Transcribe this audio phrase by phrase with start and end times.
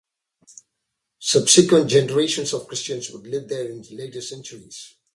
[1.19, 4.95] Subsequent generations of Christians would live there in later centuries.